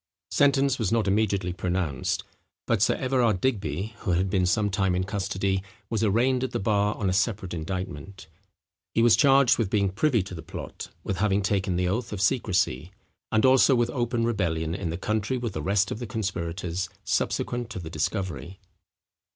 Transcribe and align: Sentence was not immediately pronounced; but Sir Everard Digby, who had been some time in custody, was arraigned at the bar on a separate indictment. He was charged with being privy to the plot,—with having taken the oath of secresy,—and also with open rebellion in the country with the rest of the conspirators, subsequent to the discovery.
Sentence 0.31 0.79
was 0.79 0.91
not 0.91 1.07
immediately 1.07 1.53
pronounced; 1.53 2.23
but 2.65 2.81
Sir 2.81 2.95
Everard 2.95 3.39
Digby, 3.39 3.93
who 3.99 4.13
had 4.13 4.31
been 4.31 4.47
some 4.47 4.71
time 4.71 4.95
in 4.95 5.03
custody, 5.03 5.61
was 5.91 6.03
arraigned 6.03 6.43
at 6.43 6.49
the 6.53 6.59
bar 6.59 6.95
on 6.95 7.07
a 7.07 7.13
separate 7.13 7.53
indictment. 7.53 8.25
He 8.95 9.03
was 9.03 9.15
charged 9.15 9.59
with 9.59 9.69
being 9.69 9.89
privy 9.91 10.23
to 10.23 10.33
the 10.33 10.41
plot,—with 10.41 11.17
having 11.17 11.43
taken 11.43 11.75
the 11.75 11.87
oath 11.87 12.11
of 12.11 12.19
secresy,—and 12.19 13.45
also 13.45 13.75
with 13.75 13.91
open 13.91 14.23
rebellion 14.25 14.73
in 14.73 14.89
the 14.89 14.97
country 14.97 15.37
with 15.37 15.53
the 15.53 15.61
rest 15.61 15.91
of 15.91 15.99
the 15.99 16.07
conspirators, 16.07 16.89
subsequent 17.05 17.69
to 17.69 17.77
the 17.77 17.91
discovery. 17.91 18.59